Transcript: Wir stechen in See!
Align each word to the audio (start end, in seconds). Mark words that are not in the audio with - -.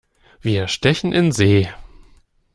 Wir 0.41 0.67
stechen 0.67 1.13
in 1.13 1.31
See! 1.31 1.69